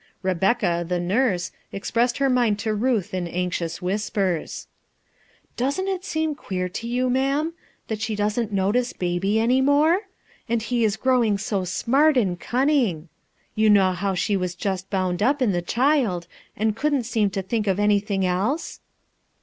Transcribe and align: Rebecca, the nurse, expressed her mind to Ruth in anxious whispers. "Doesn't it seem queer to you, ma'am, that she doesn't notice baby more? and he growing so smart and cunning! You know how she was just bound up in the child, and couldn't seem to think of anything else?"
Rebecca, 0.23 0.83
the 0.87 0.99
nurse, 0.99 1.51
expressed 1.71 2.17
her 2.17 2.27
mind 2.27 2.57
to 2.57 2.73
Ruth 2.73 3.13
in 3.13 3.27
anxious 3.27 3.83
whispers. 3.83 4.65
"Doesn't 5.55 5.87
it 5.87 6.03
seem 6.03 6.33
queer 6.33 6.67
to 6.69 6.87
you, 6.87 7.07
ma'am, 7.07 7.53
that 7.87 8.01
she 8.01 8.15
doesn't 8.15 8.51
notice 8.51 8.93
baby 8.93 9.37
more? 9.61 9.99
and 10.49 10.63
he 10.63 10.87
growing 10.89 11.37
so 11.37 11.65
smart 11.65 12.17
and 12.17 12.39
cunning! 12.39 13.09
You 13.53 13.69
know 13.69 13.91
how 13.91 14.15
she 14.15 14.35
was 14.35 14.55
just 14.55 14.89
bound 14.89 15.21
up 15.21 15.39
in 15.39 15.51
the 15.51 15.61
child, 15.61 16.25
and 16.57 16.75
couldn't 16.75 17.03
seem 17.03 17.29
to 17.29 17.43
think 17.43 17.67
of 17.67 17.79
anything 17.79 18.25
else?" 18.25 18.79